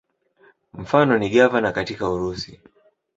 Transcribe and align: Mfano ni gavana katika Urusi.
Mfano 0.73 1.17
ni 1.17 1.29
gavana 1.29 1.71
katika 1.71 2.09
Urusi. 2.09 2.59